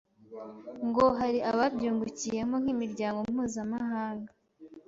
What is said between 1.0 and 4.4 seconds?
hari ababyungukiyemo nk’imiryango mpuzamahanga